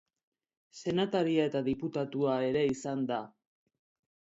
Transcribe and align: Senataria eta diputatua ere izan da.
Senataria 0.83 1.45
eta 1.51 1.61
diputatua 1.69 2.41
ere 2.49 2.65
izan 2.73 3.07
da. 3.15 3.23